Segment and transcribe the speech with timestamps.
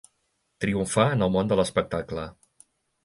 [0.65, 2.25] Triomfar en el món de l'espectacle.